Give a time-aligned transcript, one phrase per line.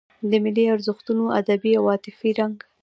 [0.29, 2.57] د ملي ارزښتونو ادبي او عاطفي رنګ.